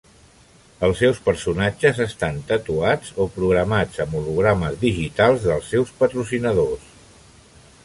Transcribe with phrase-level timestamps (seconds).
[0.85, 6.91] Els seus personatges estan tatuats o programats amb hologrames digitals dels seus patrocinadors.